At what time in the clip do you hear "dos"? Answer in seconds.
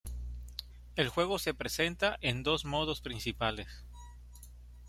2.41-2.65